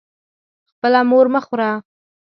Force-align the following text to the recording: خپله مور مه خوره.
خپله 0.71 1.01
مور 1.09 1.25
مه 1.33 1.41
خوره. 1.45 1.71